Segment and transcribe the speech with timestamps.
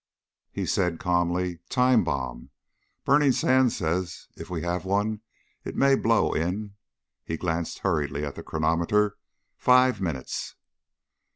[0.51, 2.49] He said calmly, "Time bomb.
[3.05, 5.21] Burning Sands says, if we have one,
[5.63, 6.73] it may blow in"
[7.23, 9.17] he glanced hurriedly at the chronometer
[9.57, 10.55] "five minutes."